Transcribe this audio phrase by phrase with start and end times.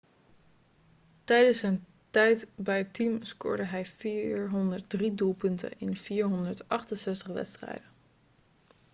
[1.23, 7.89] tijdens zijn tijd bij het team scoorde hij 403 doelpunten in 468 wedstrijden